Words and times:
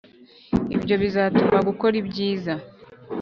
Ibyo 0.75 0.95
bizatuma 1.01 1.57
gukora 1.67 1.95
ibyiza 2.01 2.53